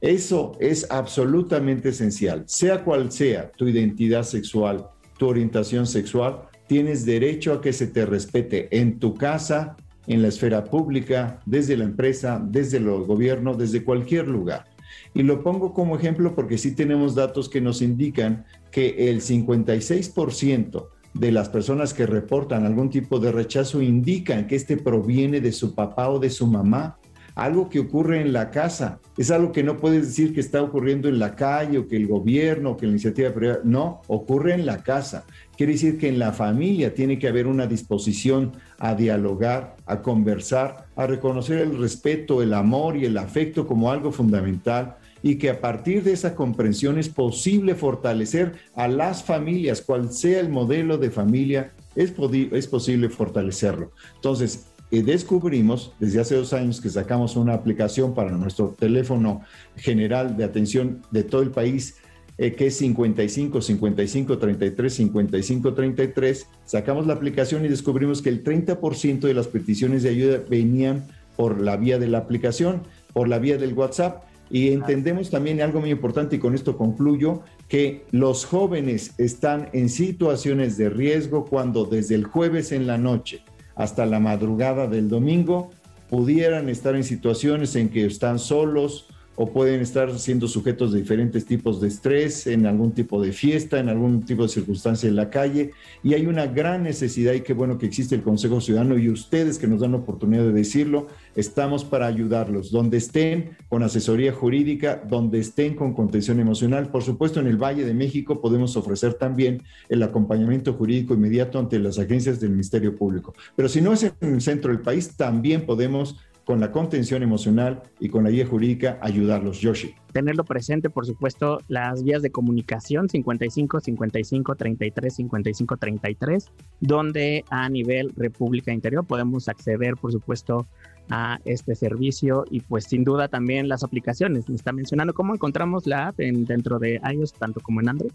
Eso 0.00 0.52
es 0.60 0.86
absolutamente 0.90 1.90
esencial. 1.90 2.44
Sea 2.46 2.84
cual 2.84 3.10
sea 3.12 3.50
tu 3.50 3.68
identidad 3.68 4.22
sexual, 4.22 4.86
tu 5.18 5.28
orientación 5.28 5.86
sexual, 5.86 6.42
tienes 6.66 7.04
derecho 7.04 7.52
a 7.52 7.60
que 7.60 7.72
se 7.72 7.88
te 7.88 8.06
respete 8.06 8.68
en 8.78 8.98
tu 8.98 9.14
casa, 9.14 9.76
en 10.06 10.22
la 10.22 10.28
esfera 10.28 10.64
pública, 10.64 11.40
desde 11.46 11.76
la 11.76 11.84
empresa, 11.84 12.42
desde 12.44 12.78
el 12.78 12.84
gobierno, 12.84 13.54
desde 13.54 13.84
cualquier 13.84 14.28
lugar. 14.28 14.66
Y 15.14 15.22
lo 15.22 15.42
pongo 15.42 15.72
como 15.74 15.96
ejemplo 15.96 16.34
porque 16.34 16.58
sí 16.58 16.74
tenemos 16.74 17.14
datos 17.14 17.48
que 17.48 17.60
nos 17.60 17.82
indican 17.82 18.44
que 18.70 19.10
el 19.10 19.20
56% 19.20 20.88
de 21.14 21.32
las 21.32 21.48
personas 21.48 21.92
que 21.92 22.06
reportan 22.06 22.64
algún 22.64 22.90
tipo 22.90 23.18
de 23.18 23.32
rechazo 23.32 23.82
indican 23.82 24.46
que 24.46 24.56
este 24.56 24.76
proviene 24.76 25.40
de 25.40 25.52
su 25.52 25.74
papá 25.74 26.08
o 26.08 26.20
de 26.20 26.30
su 26.30 26.46
mamá 26.46 26.99
algo 27.40 27.70
que 27.70 27.80
ocurre 27.80 28.20
en 28.20 28.34
la 28.34 28.50
casa. 28.50 29.00
Es 29.16 29.30
algo 29.30 29.50
que 29.50 29.62
no 29.62 29.78
puedes 29.78 30.06
decir 30.08 30.34
que 30.34 30.40
está 30.40 30.62
ocurriendo 30.62 31.08
en 31.08 31.18
la 31.18 31.36
calle 31.36 31.78
o 31.78 31.88
que 31.88 31.96
el 31.96 32.06
gobierno 32.06 32.72
o 32.72 32.76
que 32.76 32.84
la 32.84 32.92
iniciativa 32.92 33.32
privada. 33.32 33.60
No, 33.64 34.02
ocurre 34.08 34.52
en 34.52 34.66
la 34.66 34.82
casa. 34.82 35.24
Quiere 35.56 35.72
decir 35.72 35.96
que 35.96 36.08
en 36.08 36.18
la 36.18 36.32
familia 36.32 36.92
tiene 36.92 37.18
que 37.18 37.28
haber 37.28 37.46
una 37.46 37.66
disposición 37.66 38.52
a 38.78 38.94
dialogar, 38.94 39.76
a 39.86 40.02
conversar, 40.02 40.88
a 40.94 41.06
reconocer 41.06 41.60
el 41.60 41.78
respeto, 41.78 42.42
el 42.42 42.52
amor 42.52 42.98
y 42.98 43.06
el 43.06 43.16
afecto 43.16 43.66
como 43.66 43.90
algo 43.90 44.12
fundamental 44.12 44.98
y 45.22 45.36
que 45.36 45.48
a 45.48 45.62
partir 45.62 46.02
de 46.02 46.12
esa 46.12 46.34
comprensión 46.34 46.98
es 46.98 47.08
posible 47.08 47.74
fortalecer 47.74 48.52
a 48.74 48.86
las 48.86 49.24
familias, 49.24 49.80
cual 49.80 50.12
sea 50.12 50.40
el 50.40 50.50
modelo 50.50 50.98
de 50.98 51.10
familia, 51.10 51.72
es, 51.94 52.12
es 52.52 52.66
posible 52.66 53.08
fortalecerlo. 53.08 53.92
Entonces, 54.14 54.69
descubrimos 54.90 55.92
desde 56.00 56.20
hace 56.20 56.34
dos 56.34 56.52
años 56.52 56.80
que 56.80 56.90
sacamos 56.90 57.36
una 57.36 57.54
aplicación 57.54 58.12
para 58.12 58.32
nuestro 58.32 58.74
teléfono 58.78 59.42
general 59.76 60.36
de 60.36 60.44
atención 60.44 61.02
de 61.12 61.22
todo 61.22 61.42
el 61.42 61.52
país, 61.52 61.96
eh, 62.38 62.52
que 62.54 62.66
es 62.66 62.76
55 62.76 63.62
55 63.62 64.38
33 64.38 64.92
55 64.92 65.74
33. 65.74 66.46
Sacamos 66.64 67.06
la 67.06 67.14
aplicación 67.14 67.64
y 67.64 67.68
descubrimos 67.68 68.20
que 68.20 68.30
el 68.30 68.42
30% 68.42 69.20
de 69.20 69.34
las 69.34 69.46
peticiones 69.46 70.02
de 70.02 70.08
ayuda 70.08 70.42
venían 70.48 71.06
por 71.36 71.60
la 71.60 71.76
vía 71.76 71.98
de 71.98 72.08
la 72.08 72.18
aplicación, 72.18 72.82
por 73.12 73.28
la 73.28 73.38
vía 73.38 73.58
del 73.58 73.74
WhatsApp. 73.74 74.24
Y 74.52 74.72
entendemos 74.72 75.30
también 75.30 75.60
algo 75.60 75.78
muy 75.78 75.90
importante, 75.90 76.34
y 76.34 76.38
con 76.40 76.56
esto 76.56 76.76
concluyo, 76.76 77.42
que 77.68 78.04
los 78.10 78.44
jóvenes 78.44 79.12
están 79.16 79.68
en 79.72 79.88
situaciones 79.88 80.76
de 80.76 80.90
riesgo 80.90 81.44
cuando 81.44 81.84
desde 81.84 82.16
el 82.16 82.24
jueves 82.24 82.72
en 82.72 82.88
la 82.88 82.98
noche 82.98 83.44
hasta 83.74 84.06
la 84.06 84.20
madrugada 84.20 84.86
del 84.86 85.08
domingo, 85.08 85.70
pudieran 86.08 86.68
estar 86.68 86.96
en 86.96 87.04
situaciones 87.04 87.76
en 87.76 87.88
que 87.88 88.04
están 88.06 88.38
solos 88.38 89.06
o 89.42 89.50
pueden 89.50 89.80
estar 89.80 90.18
siendo 90.18 90.46
sujetos 90.46 90.92
de 90.92 90.98
diferentes 90.98 91.46
tipos 91.46 91.80
de 91.80 91.88
estrés, 91.88 92.46
en 92.46 92.66
algún 92.66 92.92
tipo 92.92 93.22
de 93.22 93.32
fiesta, 93.32 93.80
en 93.80 93.88
algún 93.88 94.22
tipo 94.22 94.42
de 94.42 94.50
circunstancia 94.50 95.08
en 95.08 95.16
la 95.16 95.30
calle. 95.30 95.70
Y 96.02 96.12
hay 96.12 96.26
una 96.26 96.46
gran 96.46 96.82
necesidad 96.82 97.32
y 97.32 97.40
qué 97.40 97.54
bueno 97.54 97.78
que 97.78 97.86
existe 97.86 98.14
el 98.14 98.22
Consejo 98.22 98.60
Ciudadano 98.60 98.98
y 98.98 99.08
ustedes 99.08 99.58
que 99.58 99.66
nos 99.66 99.80
dan 99.80 99.92
la 99.92 99.96
oportunidad 99.96 100.42
de 100.42 100.52
decirlo, 100.52 101.06
estamos 101.34 101.86
para 101.86 102.06
ayudarlos, 102.06 102.70
donde 102.70 102.98
estén 102.98 103.56
con 103.70 103.82
asesoría 103.82 104.30
jurídica, 104.30 105.02
donde 105.08 105.38
estén 105.38 105.74
con 105.74 105.94
contención 105.94 106.38
emocional. 106.38 106.90
Por 106.90 107.02
supuesto, 107.02 107.40
en 107.40 107.46
el 107.46 107.56
Valle 107.56 107.86
de 107.86 107.94
México 107.94 108.42
podemos 108.42 108.76
ofrecer 108.76 109.14
también 109.14 109.62
el 109.88 110.02
acompañamiento 110.02 110.74
jurídico 110.74 111.14
inmediato 111.14 111.58
ante 111.58 111.78
las 111.78 111.98
agencias 111.98 112.40
del 112.40 112.50
Ministerio 112.50 112.94
Público. 112.94 113.32
Pero 113.56 113.70
si 113.70 113.80
no 113.80 113.94
es 113.94 114.02
en 114.02 114.34
el 114.34 114.42
centro 114.42 114.70
del 114.70 114.82
país, 114.82 115.16
también 115.16 115.64
podemos 115.64 116.16
con 116.44 116.60
la 116.60 116.72
contención 116.72 117.22
emocional 117.22 117.82
y 117.98 118.08
con 118.08 118.24
la 118.24 118.30
guía 118.30 118.46
jurídica 118.46 118.98
ayudarlos, 119.00 119.60
Yoshi. 119.60 119.94
Tenerlo 120.12 120.44
presente, 120.44 120.90
por 120.90 121.06
supuesto, 121.06 121.60
las 121.68 122.02
vías 122.02 122.22
de 122.22 122.30
comunicación 122.30 123.08
55 123.08 123.80
55 123.80 124.54
33 124.56 125.14
55 125.14 125.76
33, 125.76 126.50
donde 126.80 127.44
a 127.50 127.68
nivel 127.68 128.12
República 128.16 128.72
Interior 128.72 129.06
podemos 129.06 129.48
acceder, 129.48 129.96
por 129.96 130.12
supuesto, 130.12 130.66
a 131.10 131.40
este 131.44 131.74
servicio 131.74 132.44
y 132.50 132.60
pues 132.60 132.84
sin 132.84 133.04
duda 133.04 133.28
también 133.28 133.68
las 133.68 133.84
aplicaciones. 133.84 134.48
Me 134.48 134.56
está 134.56 134.72
mencionando 134.72 135.14
cómo 135.14 135.34
encontramos 135.34 135.86
la 135.86 136.08
app 136.08 136.20
en, 136.20 136.44
dentro 136.44 136.78
de 136.78 137.00
iOS 137.12 137.32
tanto 137.34 137.60
como 137.60 137.80
en 137.80 137.88
Android. 137.88 138.12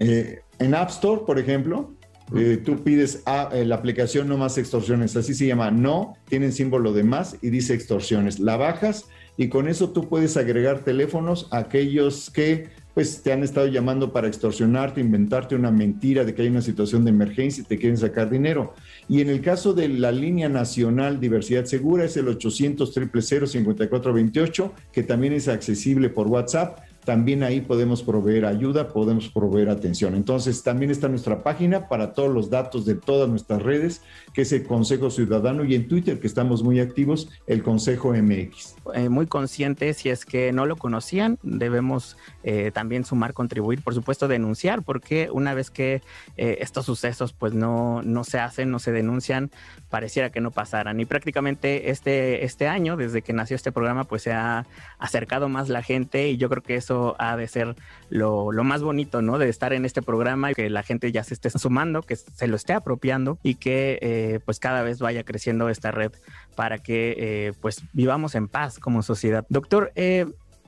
Eh, 0.00 0.40
en 0.58 0.74
App 0.74 0.90
Store, 0.90 1.22
por 1.26 1.38
ejemplo, 1.38 1.92
eh, 2.36 2.60
tú 2.62 2.82
pides 2.82 3.22
a, 3.26 3.50
eh, 3.52 3.64
la 3.64 3.76
aplicación 3.76 4.28
no 4.28 4.36
más 4.36 4.58
extorsiones, 4.58 5.16
así 5.16 5.34
se 5.34 5.46
llama, 5.46 5.70
no, 5.70 6.16
tienen 6.28 6.52
símbolo 6.52 6.92
de 6.92 7.02
más 7.02 7.36
y 7.40 7.50
dice 7.50 7.74
extorsiones. 7.74 8.38
La 8.38 8.56
bajas 8.56 9.06
y 9.36 9.48
con 9.48 9.68
eso 9.68 9.90
tú 9.90 10.08
puedes 10.08 10.36
agregar 10.36 10.84
teléfonos 10.84 11.48
a 11.50 11.58
aquellos 11.58 12.30
que 12.30 12.68
pues 12.92 13.22
te 13.22 13.32
han 13.32 13.44
estado 13.44 13.68
llamando 13.68 14.12
para 14.12 14.26
extorsionarte, 14.26 15.00
inventarte 15.00 15.54
una 15.54 15.70
mentira 15.70 16.24
de 16.24 16.34
que 16.34 16.42
hay 16.42 16.48
una 16.48 16.62
situación 16.62 17.04
de 17.04 17.10
emergencia 17.10 17.62
y 17.62 17.64
te 17.64 17.78
quieren 17.78 17.96
sacar 17.96 18.28
dinero. 18.28 18.74
Y 19.08 19.20
en 19.20 19.28
el 19.28 19.40
caso 19.40 19.72
de 19.72 19.88
la 19.88 20.10
línea 20.10 20.48
nacional 20.48 21.20
Diversidad 21.20 21.64
Segura 21.64 22.04
es 22.04 22.16
el 22.16 22.26
800 22.26 22.92
000 22.92 23.46
5428, 23.46 24.72
que 24.90 25.04
también 25.04 25.32
es 25.32 25.46
accesible 25.46 26.08
por 26.08 26.26
WhatsApp 26.26 26.80
también 27.08 27.42
ahí 27.42 27.62
podemos 27.62 28.02
proveer 28.02 28.44
ayuda, 28.44 28.88
podemos 28.88 29.30
proveer 29.30 29.70
atención. 29.70 30.14
Entonces, 30.14 30.62
también 30.62 30.90
está 30.90 31.08
nuestra 31.08 31.42
página 31.42 31.88
para 31.88 32.12
todos 32.12 32.30
los 32.30 32.50
datos 32.50 32.84
de 32.84 32.96
todas 32.96 33.30
nuestras 33.30 33.62
redes, 33.62 34.02
que 34.34 34.42
es 34.42 34.52
el 34.52 34.66
Consejo 34.66 35.08
Ciudadano, 35.08 35.64
y 35.64 35.74
en 35.74 35.88
Twitter, 35.88 36.20
que 36.20 36.26
estamos 36.26 36.62
muy 36.62 36.80
activos, 36.80 37.30
el 37.46 37.62
Consejo 37.62 38.12
MX. 38.12 38.76
Eh, 38.92 39.08
muy 39.08 39.26
consciente, 39.26 39.94
si 39.94 40.10
es 40.10 40.26
que 40.26 40.52
no 40.52 40.66
lo 40.66 40.76
conocían, 40.76 41.38
debemos 41.42 42.18
eh, 42.42 42.72
también 42.74 43.06
sumar, 43.06 43.32
contribuir, 43.32 43.80
por 43.80 43.94
supuesto, 43.94 44.28
denunciar, 44.28 44.82
porque 44.82 45.30
una 45.32 45.54
vez 45.54 45.70
que 45.70 46.02
eh, 46.36 46.58
estos 46.60 46.84
sucesos 46.84 47.32
pues 47.32 47.54
no, 47.54 48.02
no 48.02 48.22
se 48.24 48.38
hacen, 48.38 48.70
no 48.70 48.80
se 48.80 48.92
denuncian, 48.92 49.50
pareciera 49.88 50.30
que 50.30 50.40
no 50.40 50.50
pasaran. 50.50 51.00
Y 51.00 51.04
prácticamente 51.04 51.90
este, 51.90 52.44
este 52.44 52.68
año, 52.68 52.96
desde 52.96 53.22
que 53.22 53.32
nació 53.32 53.56
este 53.56 53.72
programa, 53.72 54.04
pues 54.04 54.22
se 54.22 54.32
ha 54.32 54.66
acercado 54.98 55.48
más 55.48 55.68
la 55.68 55.82
gente 55.82 56.28
y 56.28 56.36
yo 56.36 56.48
creo 56.48 56.62
que 56.62 56.76
eso 56.76 57.16
ha 57.18 57.36
de 57.36 57.48
ser 57.48 57.76
lo, 58.10 58.52
más 58.64 58.82
bonito, 58.82 59.22
¿no? 59.22 59.38
De 59.38 59.48
estar 59.48 59.72
en 59.72 59.84
este 59.84 60.02
programa 60.02 60.50
y 60.50 60.54
que 60.54 60.70
la 60.70 60.82
gente 60.82 61.10
ya 61.12 61.24
se 61.24 61.34
esté 61.34 61.50
sumando, 61.50 62.02
que 62.02 62.16
se 62.16 62.46
lo 62.46 62.56
esté 62.56 62.72
apropiando 62.72 63.38
y 63.42 63.54
que 63.54 63.98
eh, 64.02 64.40
pues 64.44 64.60
cada 64.60 64.82
vez 64.82 64.98
vaya 64.98 65.24
creciendo 65.24 65.68
esta 65.68 65.90
red 65.90 66.12
para 66.54 66.78
que 66.78 67.14
eh, 67.18 67.52
pues 67.60 67.82
vivamos 67.92 68.34
en 68.34 68.48
paz 68.48 68.78
como 68.78 69.02
sociedad. 69.02 69.46
Doctor, 69.48 69.92
eh, 69.94 70.26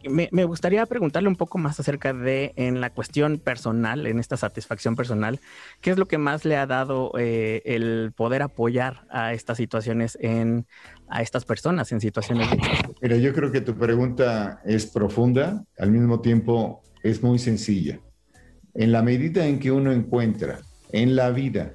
me, 0.08 0.44
gustaría 0.44 0.84
preguntarle 0.86 1.28
un 1.28 1.36
poco 1.36 1.58
más 1.58 1.78
acerca 1.80 2.12
de 2.12 2.52
en 2.56 2.80
la 2.80 2.90
cuestión 2.90 3.38
personal, 3.38 4.06
en 4.06 4.18
esta 4.18 4.36
satisfacción 4.36 4.96
personal, 4.96 5.40
¿qué 5.80 5.90
es 5.90 5.98
lo 5.98 6.06
que 6.06 6.18
más 6.18 6.44
le 6.44 6.56
ha 6.56 6.66
dado 6.66 7.12
el 7.16 8.12
poder 8.16 8.42
apoyar 8.42 9.06
a 9.10 9.32
estas 9.32 9.56
situaciones 9.56 10.16
en 10.20 10.66
a 11.08 11.22
estas 11.22 11.44
personas 11.44 11.90
en 11.92 12.00
situaciones 12.00 12.48
Mira, 13.02 13.16
yo 13.16 13.32
creo 13.34 13.50
que 13.50 13.60
tu 13.60 13.74
pregunta 13.74 14.60
es 14.64 14.86
profunda, 14.86 15.64
al 15.78 15.90
mismo 15.90 16.20
tiempo 16.20 16.82
es 17.02 17.22
muy 17.22 17.38
sencilla. 17.38 17.98
En 18.74 18.92
la 18.92 19.02
medida 19.02 19.46
en 19.46 19.58
que 19.58 19.72
uno 19.72 19.92
encuentra 19.92 20.60
en 20.92 21.16
la 21.16 21.30
vida 21.30 21.74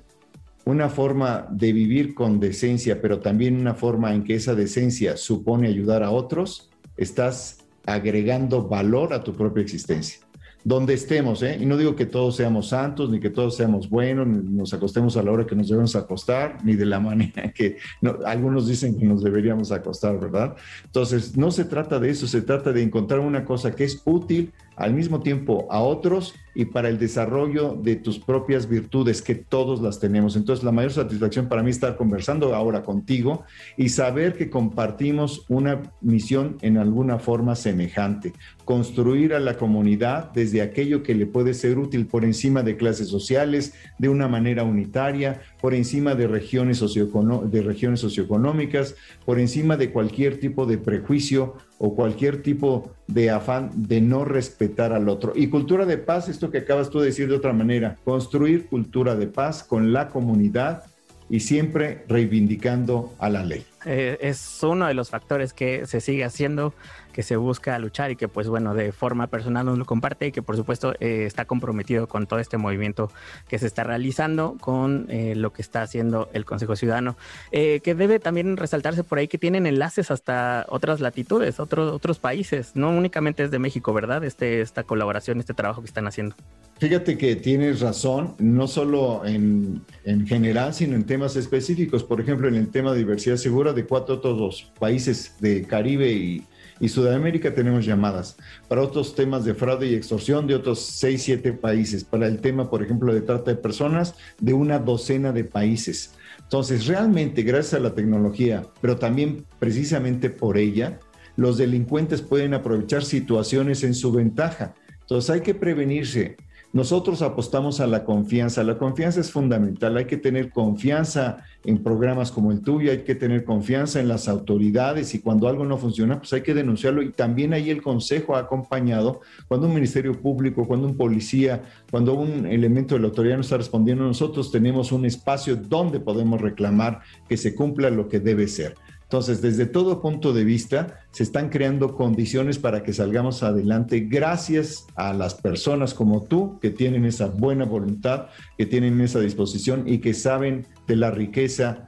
una 0.66 0.90
forma 0.90 1.48
de 1.52 1.74
vivir 1.74 2.16
con 2.16 2.40
decencia, 2.40 3.02
pero 3.02 3.20
también 3.20 3.60
una 3.60 3.76
forma 3.76 4.14
en 4.14 4.24
que 4.24 4.36
esa 4.36 4.56
decencia 4.56 5.18
supone 5.18 5.68
ayudar 5.68 6.02
a 6.02 6.12
otros, 6.12 6.72
estás 6.98 7.65
agregando 7.86 8.68
valor 8.68 9.14
a 9.14 9.24
tu 9.24 9.34
propia 9.34 9.62
existencia 9.62 10.26
donde 10.66 10.96
estemos, 10.96 11.44
¿eh? 11.44 11.60
Y 11.62 11.66
no 11.68 11.78
digo 11.78 11.96
que 11.96 12.08
todos 12.08 12.36
seamos 12.38 12.70
santos, 12.70 13.12
ni 13.12 13.20
que 13.20 13.30
todos 13.30 13.56
seamos 13.56 13.88
buenos, 13.88 14.26
ni 14.26 14.40
nos 14.58 14.74
acostemos 14.74 15.16
a 15.16 15.22
la 15.22 15.32
hora 15.32 15.46
que 15.46 15.56
nos 15.56 15.70
debemos 15.70 15.96
acostar, 15.96 16.58
ni 16.64 16.76
de 16.76 16.88
la 16.88 17.00
manera 17.12 17.54
que 17.54 17.78
algunos 18.26 18.68
dicen 18.68 18.98
que 18.98 19.06
nos 19.06 19.24
deberíamos 19.24 19.72
acostar, 19.72 20.20
¿verdad? 20.20 20.56
Entonces, 20.84 21.38
no 21.38 21.52
se 21.52 21.66
trata 21.66 22.00
de 22.00 22.10
eso, 22.10 22.26
se 22.26 22.42
trata 22.42 22.74
de 22.74 22.82
encontrar 22.82 23.20
una 23.20 23.46
cosa 23.46 23.76
que 23.76 23.84
es 23.84 24.02
útil 24.06 24.52
al 24.76 24.94
mismo 24.94 25.22
tiempo 25.22 25.68
a 25.70 25.80
otros 25.80 26.34
y 26.56 26.66
para 26.66 26.88
el 26.88 26.98
desarrollo 26.98 27.78
de 27.82 27.98
tus 27.98 28.18
propias 28.18 28.68
virtudes, 28.68 29.22
que 29.22 29.36
todos 29.36 29.82
las 29.82 30.00
tenemos. 30.00 30.36
Entonces, 30.36 30.64
la 30.64 30.72
mayor 30.72 30.94
satisfacción 30.94 31.50
para 31.50 31.62
mí 31.62 31.70
es 31.70 31.76
estar 31.76 31.98
conversando 31.98 32.56
ahora 32.56 32.82
contigo 32.84 33.44
y 33.78 33.90
saber 33.90 34.34
que 34.34 34.50
compartimos 34.50 35.46
una 35.50 35.82
misión 36.02 36.58
en 36.62 36.78
alguna 36.78 37.20
forma 37.20 37.56
semejante, 37.56 38.34
construir 38.64 39.34
a 39.34 39.40
la 39.40 39.58
comunidad 39.58 40.32
desde 40.32 40.62
aquello 40.62 41.04
que 41.04 41.14
le 41.14 41.26
puede 41.26 41.54
ser 41.54 41.78
útil 41.78 42.08
por 42.08 42.24
encima 42.24 42.64
de 42.64 42.78
clases 42.78 43.10
sociales, 43.10 43.74
de 44.00 44.08
una 44.10 44.30
manera 44.30 44.64
unitaria, 44.64 45.42
por 45.62 45.74
encima 45.74 46.16
de 46.16 46.28
regiones, 46.28 46.80
de 46.80 47.62
regiones 47.62 48.00
socioeconómicas, 48.00 48.96
por 49.26 49.40
encima 49.40 49.76
de 49.76 49.92
cualquier 49.92 50.40
tipo 50.40 50.66
de 50.66 50.78
prejuicio 50.78 51.56
o 51.78 51.96
cualquier 51.96 52.42
tipo 52.42 52.92
de 53.08 53.30
afán 53.30 53.72
de 53.76 54.02
no 54.02 54.26
respetar 54.26 54.94
al 54.94 55.10
otro. 55.10 55.34
Y 55.36 55.48
cultura 55.48 55.86
de 55.86 55.98
paz, 55.98 56.30
esto 56.30 56.52
que 56.52 56.60
acabas 56.60 56.90
tú 56.90 57.00
de 57.00 57.08
decir 57.08 57.28
de 57.28 57.36
otra 57.36 57.54
manera, 57.54 57.98
construir 58.04 58.68
cultura 58.68 59.16
de 59.16 59.28
paz 59.28 59.64
con 59.64 59.94
la 59.94 60.10
comunidad 60.10 60.84
y 61.30 61.40
siempre 61.40 62.04
reivindicando 62.08 63.14
a 63.20 63.30
la 63.30 63.44
ley. 63.44 63.66
Eh, 63.86 64.18
es 64.22 64.60
uno 64.64 64.88
de 64.88 64.94
los 64.94 65.10
factores 65.10 65.54
que 65.54 65.86
se 65.86 66.02
sigue 66.02 66.24
haciendo 66.24 66.74
que 67.16 67.24
se 67.24 67.38
busca 67.38 67.80
luchar 67.80 68.12
y 68.12 68.18
que 68.18 68.28
pues 68.28 68.50
bueno, 68.50 68.74
de 68.74 68.92
forma 68.92 69.28
personal 69.28 69.66
nos 69.66 69.78
lo 69.78 69.86
comparte 69.86 70.28
y 70.28 70.32
que 70.34 70.42
por 70.42 70.58
supuesto 70.58 70.96
eh, 71.00 71.24
está 71.26 71.46
comprometido 71.46 72.10
con 72.10 72.28
todo 72.28 72.40
este 72.40 72.58
movimiento 72.58 73.10
que 73.48 73.58
se 73.58 73.68
está 73.68 73.86
realizando, 73.86 74.58
con 74.60 75.06
eh, 75.08 75.34
lo 75.34 75.54
que 75.54 75.62
está 75.62 75.82
haciendo 75.82 76.30
el 76.34 76.44
Consejo 76.44 76.76
Ciudadano, 76.76 77.16
eh, 77.54 77.80
que 77.86 77.96
debe 77.96 78.20
también 78.20 78.58
resaltarse 78.58 79.06
por 79.06 79.18
ahí 79.18 79.30
que 79.30 79.38
tienen 79.38 79.66
enlaces 79.66 80.12
hasta 80.12 80.66
otras 80.68 81.00
latitudes, 81.00 81.62
otros, 81.62 81.94
otros 81.94 82.20
países, 82.20 82.72
no 82.76 82.90
únicamente 82.90 83.44
es 83.44 83.50
de 83.50 83.60
México, 83.60 83.94
¿verdad? 83.94 84.26
Este, 84.26 84.60
esta 84.60 84.84
colaboración, 84.84 85.40
este 85.40 85.54
trabajo 85.54 85.80
que 85.80 85.88
están 85.88 86.08
haciendo. 86.08 86.36
Fíjate 86.80 87.18
que 87.18 87.38
tienes 87.38 87.80
razón, 87.80 88.36
no 88.40 88.68
solo 88.68 89.26
en, 89.26 89.82
en, 90.04 90.28
general, 90.28 90.74
sino 90.74 90.96
en 90.96 91.06
temas 91.06 91.38
específicos. 91.38 92.04
Por 92.04 92.20
ejemplo, 92.20 92.50
en 92.50 92.56
el 92.56 92.68
tema 92.68 92.92
de 92.92 92.98
diversidad 92.98 93.38
segura 93.38 93.72
de 93.72 93.86
cuatro 93.86 94.16
otros 94.16 94.70
países 94.78 95.38
de 95.40 95.64
Caribe 95.64 96.12
y, 96.12 96.44
y 96.80 96.90
Sudamérica 96.90 97.54
tenemos 97.54 97.86
llamadas. 97.86 98.38
Para 98.68 98.82
otros 98.82 99.16
temas 99.16 99.46
de 99.46 99.54
fraude 99.54 99.88
y 99.88 99.96
extorsión 99.96 100.48
de 100.48 100.56
otros 100.56 100.80
6, 100.80 101.22
7 101.24 101.54
países. 101.54 102.04
Para 102.04 102.28
el 102.28 102.40
tema, 102.40 102.70
por 102.70 102.84
ejemplo, 102.84 103.14
de 103.14 103.22
trata 103.22 103.52
de 103.52 103.58
personas, 103.58 104.16
de 104.40 104.54
una 104.54 104.80
docena 104.80 105.32
de 105.32 105.44
países. 105.44 106.14
Entonces, 106.42 106.88
realmente, 106.88 107.44
gracias 107.44 107.76
a 107.76 107.84
la 107.84 107.96
tecnología, 107.96 108.64
pero 108.82 108.98
también 108.98 109.46
precisamente 109.60 110.30
por 110.30 110.58
ella, 110.58 111.00
los 111.38 111.58
delincuentes 111.58 112.22
pueden 112.22 112.54
aprovechar 112.54 113.04
situaciones 113.04 113.84
en 113.84 113.94
su 113.94 114.12
ventaja. 114.12 114.74
Entonces, 115.02 115.30
hay 115.30 115.42
que 115.42 115.56
prevenirse. 115.56 116.38
Nosotros 116.76 117.22
apostamos 117.22 117.80
a 117.80 117.88
la 117.88 118.04
confianza. 118.04 118.62
La 118.62 118.78
confianza 118.78 119.22
es 119.22 119.32
fundamental. 119.32 119.96
Hay 119.96 120.08
que 120.08 120.18
tener 120.18 120.50
confianza 120.50 121.38
en 121.64 121.82
programas 121.82 122.34
como 122.34 122.52
el 122.52 122.60
tuyo, 122.60 122.92
hay 122.92 123.04
que 123.04 123.16
tener 123.16 123.46
confianza 123.46 124.02
en 124.02 124.10
las 124.10 124.28
autoridades 124.28 125.16
y 125.16 125.20
cuando 125.20 125.48
algo 125.48 125.64
no 125.64 125.78
funciona, 125.78 126.20
pues 126.20 126.34
hay 126.34 126.42
que 126.42 126.54
denunciarlo. 126.54 127.02
Y 127.02 127.14
también 127.14 127.54
ahí 127.54 127.70
el 127.70 127.82
Consejo 127.82 128.36
ha 128.36 128.40
acompañado 128.40 129.22
cuando 129.48 129.68
un 129.68 129.74
Ministerio 129.74 130.20
Público, 130.20 130.68
cuando 130.68 130.86
un 130.86 130.98
policía, 130.98 131.64
cuando 131.90 132.14
un 132.14 132.46
elemento 132.46 132.96
de 132.96 133.00
la 133.00 133.08
autoridad 133.08 133.36
no 133.36 133.42
está 133.44 133.56
respondiendo, 133.56 134.04
nosotros 134.04 134.52
tenemos 134.52 134.92
un 134.92 135.06
espacio 135.06 135.56
donde 135.56 136.02
podemos 136.02 136.42
reclamar 136.42 137.00
que 137.30 137.38
se 137.38 137.56
cumpla 137.56 137.90
lo 137.90 138.10
que 138.10 138.20
debe 138.20 138.50
ser. 138.50 138.76
Entonces, 139.06 139.40
desde 139.40 139.68
todo 139.68 140.02
punto 140.02 140.34
de 140.34 140.44
vista, 140.44 141.00
se 141.12 141.22
están 141.22 141.50
creando 141.50 141.96
condiciones 141.96 142.58
para 142.58 142.82
que 142.82 142.92
salgamos 142.92 143.44
adelante 143.44 144.00
gracias 144.00 144.88
a 144.96 145.14
las 145.14 145.36
personas 145.36 145.94
como 145.94 146.24
tú 146.24 146.60
que 146.60 146.72
tienen 146.72 147.06
esa 147.06 147.28
buena 147.28 147.66
voluntad, 147.66 148.28
que 148.58 148.66
tienen 148.66 149.00
esa 149.02 149.20
disposición 149.20 149.88
y 149.88 150.00
que 150.00 150.16
saben 150.16 150.66
de 150.88 150.96
la 150.96 151.12
riqueza 151.12 151.86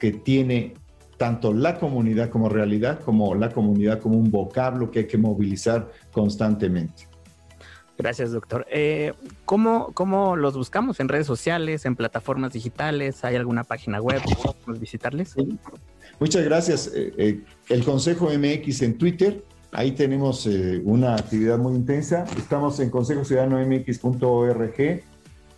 que 0.00 0.10
tiene 0.10 0.74
tanto 1.16 1.54
la 1.54 1.78
comunidad 1.78 2.28
como 2.28 2.48
realidad, 2.48 2.98
como 2.98 3.36
la 3.36 3.50
comunidad 3.50 4.00
como 4.00 4.18
un 4.18 4.32
vocablo 4.32 4.90
que 4.90 5.00
hay 5.00 5.06
que 5.06 5.18
movilizar 5.18 5.92
constantemente. 6.10 7.06
Gracias, 7.96 8.32
doctor. 8.32 8.66
Eh, 8.68 9.12
¿cómo, 9.44 9.92
¿cómo, 9.94 10.34
los 10.34 10.56
buscamos 10.56 10.98
en 10.98 11.08
redes 11.08 11.28
sociales, 11.28 11.84
en 11.84 11.94
plataformas 11.94 12.52
digitales? 12.52 13.24
¿Hay 13.24 13.36
alguna 13.36 13.62
página 13.62 14.00
web? 14.00 14.20
¿Podemos 14.42 14.80
visitarles? 14.80 15.36
Sí. 15.36 15.56
Muchas 16.22 16.44
gracias. 16.44 16.90
Eh, 16.94 17.12
eh, 17.18 17.40
el 17.68 17.84
Consejo 17.84 18.30
MX 18.30 18.82
en 18.82 18.96
Twitter, 18.96 19.42
ahí 19.72 19.90
tenemos 19.90 20.46
eh, 20.46 20.80
una 20.84 21.16
actividad 21.16 21.58
muy 21.58 21.74
intensa. 21.74 22.26
Estamos 22.38 22.78
en 22.78 22.90
consejociudadanomx.org, 22.90 25.02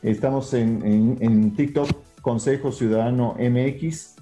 estamos 0.03 0.55
en, 0.55 1.19
en, 1.21 1.55
TikTok, 1.55 1.91
Consejo 2.23 2.73
Ciudadano 2.73 3.37
MX. 3.39 4.15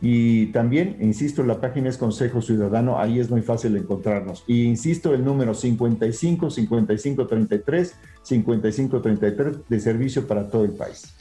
Y 0.00 0.46
también, 0.52 0.96
insisto, 1.02 1.42
la 1.42 1.60
página 1.60 1.90
es 1.90 1.98
Consejo 1.98 2.40
Ciudadano, 2.40 2.98
ahí 2.98 3.20
es 3.20 3.28
muy 3.28 3.42
fácil 3.42 3.76
encontrarnos. 3.76 4.42
Y 4.46 4.64
insisto, 4.64 5.12
el 5.12 5.22
número 5.22 5.52
55 5.52 6.48
55 6.48 7.26
33 7.26 7.94
55 8.22 9.02
33 9.02 9.68
de 9.68 9.80
servicio 9.80 10.26
para 10.26 10.48
todo 10.48 10.64
el 10.64 10.72
país 10.72 11.14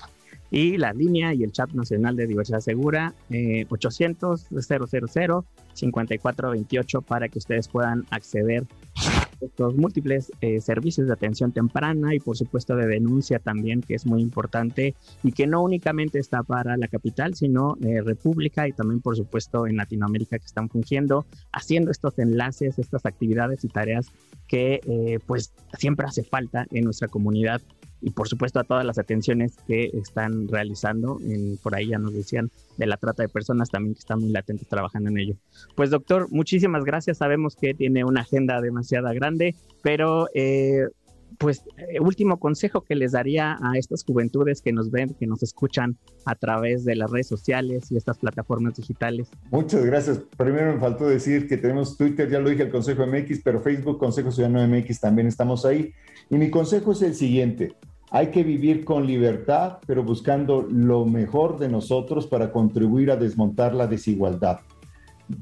y 0.52 0.78
la 0.78 0.94
línea 0.94 1.34
y 1.34 1.44
el 1.44 1.52
chat 1.52 1.72
nacional 1.72 2.16
de 2.16 2.28
diversidad 2.28 2.60
segura 2.60 3.14
eh, 3.30 3.66
800 3.70 4.48
000 4.50 5.46
5428 5.80 7.02
para 7.02 7.30
que 7.30 7.40
ustedes 7.40 7.68
puedan 7.68 8.06
acceder 8.10 8.66
a 9.08 9.28
estos 9.42 9.76
múltiples 9.76 10.32
eh, 10.42 10.60
servicios 10.60 11.08
de 11.08 11.14
atención 11.14 11.52
temprana 11.52 12.14
y 12.14 12.20
por 12.20 12.36
supuesto 12.36 12.76
de 12.76 12.88
denuncia 12.88 13.40
también, 13.40 13.82
que 13.82 13.96
es 13.96 14.06
muy 14.06 14.22
importante 14.22 14.96
y 15.24 15.32
que 15.32 15.48
no 15.48 15.62
únicamente 15.62 16.20
está 16.20 16.44
para 16.44 16.76
la 16.78 16.88
capital, 16.88 17.36
sino 17.36 17.78
eh, 17.82 18.02
República 18.02 18.68
y 18.68 18.74
también 18.74 19.02
por 19.02 19.16
supuesto 19.16 19.68
en 19.68 19.78
Latinoamérica 19.78 20.38
que 20.40 20.46
están 20.46 20.70
fungiendo, 20.70 21.26
haciendo 21.52 21.92
estos 21.92 22.20
enlaces, 22.20 22.80
estas 22.80 23.06
actividades 23.06 23.64
y 23.64 23.70
tareas 23.70 24.08
que 24.48 24.82
eh, 24.86 25.20
pues 25.26 25.54
siempre 25.78 26.08
hace 26.08 26.24
falta 26.24 26.66
en 26.72 26.84
nuestra 26.84 27.08
comunidad 27.08 27.62
y 28.02 28.12
por 28.12 28.28
supuesto 28.28 28.60
a 28.60 28.64
todas 28.64 28.86
las 28.86 28.98
atenciones 28.98 29.58
que 29.68 29.90
están 29.94 30.48
realizando. 30.48 31.20
por 31.62 31.76
ahí 31.76 31.88
ya 31.88 31.98
nos 31.98 32.14
decían 32.14 32.52
de 32.78 32.86
la 32.88 32.98
trata 32.98 33.24
de 33.24 33.30
personas 33.30 33.70
también 33.70 33.94
que 33.94 34.00
están 34.00 34.20
muy 34.20 34.30
latentes 34.30 34.68
trabajando 34.68 35.10
en 35.10 35.18
ello. 35.18 35.36
Pues 35.76 35.90
doctor, 35.90 36.28
muchísimas 36.32 36.84
gracias. 36.84 37.18
Sabemos 37.18 37.56
que 37.56 37.74
tiene 37.74 38.04
una 38.04 38.22
agenda 38.22 38.62
demasiado 38.62 39.10
grande, 39.14 39.56
pero 39.82 40.28
eh, 40.34 40.86
pues 41.38 41.64
eh, 41.78 42.00
último 42.00 42.40
consejo 42.40 42.82
que 42.82 42.96
les 42.96 43.12
daría 43.12 43.58
a 43.62 43.78
estas 43.78 44.04
juventudes 44.04 44.62
que 44.62 44.74
nos 44.74 44.92
ven, 44.92 45.14
que 45.14 45.28
nos 45.28 45.44
escuchan 45.44 45.98
a 46.26 46.36
través 46.36 46.86
de 46.86 46.96
las 46.96 47.12
redes 47.12 47.28
sociales 47.28 47.92
y 47.92 47.98
estas 47.98 48.18
plataformas 48.18 48.76
digitales. 48.76 49.30
Muchas 49.52 49.86
gracias. 49.86 50.22
Primero 50.38 50.74
me 50.74 50.80
faltó 50.80 51.08
decir 51.08 51.48
que 51.48 51.58
tenemos 51.58 51.98
Twitter, 51.98 52.30
ya 52.30 52.40
lo 52.40 52.50
dije, 52.50 52.64
el 52.64 52.70
Consejo 52.70 53.06
MX, 53.06 53.42
pero 53.44 53.62
Facebook, 53.62 54.00
Consejo 54.00 54.32
Ciudadano 54.32 54.66
MX, 54.68 55.00
también 55.00 55.28
estamos 55.28 55.66
ahí. 55.66 55.94
Y 56.30 56.38
mi 56.38 56.50
consejo 56.50 56.92
es 56.92 57.02
el 57.02 57.16
siguiente. 57.16 57.74
Hay 58.12 58.28
que 58.28 58.44
vivir 58.44 58.86
con 58.86 59.06
libertad, 59.06 59.78
pero 59.86 60.04
buscando 60.04 60.66
lo 60.70 61.06
mejor 61.06 61.60
de 61.60 61.70
nosotros 61.70 62.26
para 62.26 62.52
contribuir 62.52 63.12
a 63.12 63.16
desmontar 63.16 63.76
la 63.76 63.88
desigualdad. 63.88 64.60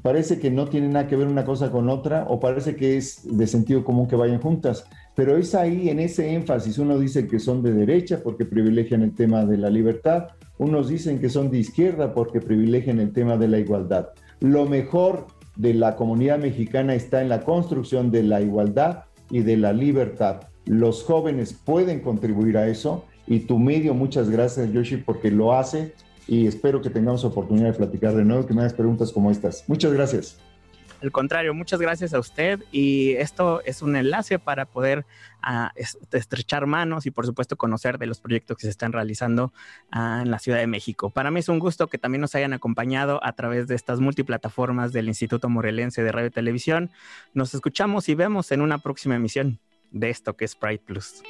Parece 0.02 0.38
que 0.38 0.50
no 0.50 0.66
tiene 0.66 0.88
nada 0.88 1.06
que 1.06 1.16
ver 1.16 1.28
una 1.28 1.46
cosa 1.46 1.70
con 1.70 1.88
otra 1.88 2.26
o 2.28 2.38
parece 2.38 2.76
que 2.76 2.98
es 2.98 3.22
de 3.24 3.46
sentido 3.46 3.84
común 3.84 4.06
que 4.06 4.16
vayan 4.16 4.40
juntas, 4.40 4.84
pero 5.16 5.38
es 5.38 5.54
ahí 5.54 5.88
en 5.88 5.98
ese 5.98 6.34
énfasis. 6.34 6.76
Uno 6.76 6.98
dice 6.98 7.26
que 7.26 7.38
son 7.38 7.62
de 7.62 7.72
derecha 7.72 8.20
porque 8.22 8.44
privilegian 8.44 9.02
el 9.02 9.14
tema 9.14 9.46
de 9.46 9.56
la 9.56 9.70
libertad, 9.70 10.28
unos 10.58 10.88
dicen 10.88 11.20
que 11.20 11.30
son 11.30 11.50
de 11.50 11.58
izquierda 11.58 12.12
porque 12.12 12.40
privilegian 12.40 13.00
el 13.00 13.12
tema 13.12 13.38
de 13.38 13.48
la 13.48 13.58
igualdad. 13.58 14.08
Lo 14.40 14.66
mejor 14.66 15.26
de 15.56 15.72
la 15.72 15.96
comunidad 15.96 16.38
mexicana 16.38 16.94
está 16.94 17.22
en 17.22 17.30
la 17.30 17.40
construcción 17.40 18.10
de 18.10 18.24
la 18.24 18.42
igualdad 18.42 19.04
y 19.30 19.40
de 19.40 19.56
la 19.56 19.72
libertad. 19.72 20.40
Los 20.68 21.02
jóvenes 21.02 21.54
pueden 21.54 22.00
contribuir 22.00 22.58
a 22.58 22.68
eso 22.68 23.06
y 23.26 23.40
tu 23.40 23.58
medio, 23.58 23.94
muchas 23.94 24.28
gracias 24.28 24.70
Yoshi, 24.70 24.98
porque 24.98 25.30
lo 25.30 25.54
hace 25.54 25.94
y 26.26 26.46
espero 26.46 26.82
que 26.82 26.90
tengamos 26.90 27.24
oportunidad 27.24 27.68
de 27.68 27.72
platicar 27.72 28.14
de 28.14 28.22
nuevo, 28.22 28.46
que 28.46 28.52
me 28.52 28.60
hagas 28.60 28.74
preguntas 28.74 29.10
como 29.10 29.30
estas. 29.30 29.64
Muchas 29.66 29.94
gracias. 29.94 30.38
Al 31.00 31.10
contrario, 31.10 31.54
muchas 31.54 31.80
gracias 31.80 32.12
a 32.12 32.18
usted 32.18 32.62
y 32.70 33.12
esto 33.12 33.62
es 33.64 33.80
un 33.80 33.96
enlace 33.96 34.38
para 34.38 34.66
poder 34.66 35.06
ah, 35.40 35.72
estrechar 36.12 36.66
manos 36.66 37.06
y 37.06 37.10
por 37.12 37.24
supuesto 37.24 37.56
conocer 37.56 37.96
de 37.96 38.04
los 38.04 38.20
proyectos 38.20 38.58
que 38.58 38.64
se 38.64 38.70
están 38.70 38.92
realizando 38.92 39.54
ah, 39.90 40.20
en 40.22 40.30
la 40.30 40.38
Ciudad 40.38 40.58
de 40.58 40.66
México. 40.66 41.08
Para 41.08 41.30
mí 41.30 41.40
es 41.40 41.48
un 41.48 41.60
gusto 41.60 41.86
que 41.86 41.96
también 41.96 42.20
nos 42.20 42.34
hayan 42.34 42.52
acompañado 42.52 43.24
a 43.24 43.32
través 43.32 43.68
de 43.68 43.74
estas 43.74 44.00
multiplataformas 44.00 44.92
del 44.92 45.08
Instituto 45.08 45.48
Morelense 45.48 46.02
de 46.02 46.12
Radio 46.12 46.28
y 46.28 46.30
Televisión. 46.30 46.90
Nos 47.32 47.54
escuchamos 47.54 48.10
y 48.10 48.14
vemos 48.14 48.52
en 48.52 48.60
una 48.60 48.76
próxima 48.76 49.16
emisión 49.16 49.60
de 49.90 50.10
esto 50.10 50.36
que 50.36 50.44
es 50.44 50.54
Pride 50.54 50.78
Plus. 50.78 51.22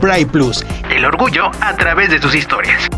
Pride 0.00 0.26
Plus, 0.26 0.64
el 0.90 1.04
orgullo 1.04 1.50
a 1.60 1.76
través 1.76 2.10
de 2.10 2.20
sus 2.20 2.34
historias. 2.34 2.88